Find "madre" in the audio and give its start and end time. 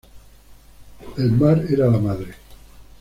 1.99-2.33